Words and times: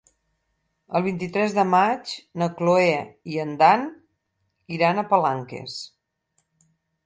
El 0.99 1.03
vint-i-tres 1.07 1.53
de 1.57 1.65
maig 1.73 2.15
na 2.43 2.47
Cloè 2.61 2.89
i 3.35 3.39
en 3.45 3.53
Dan 3.61 3.87
iran 4.81 4.99
a 4.99 5.07
Palanques. 5.15 5.81